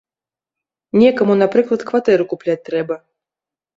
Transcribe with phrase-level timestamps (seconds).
[1.01, 2.95] Некаму, напрыклад, кватэру купляць трэба.